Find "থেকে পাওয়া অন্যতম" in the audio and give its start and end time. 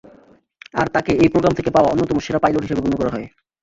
1.55-2.17